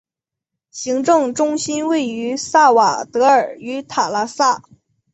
[0.71, 4.63] 行政中心位于萨瓦德尔与塔拉萨。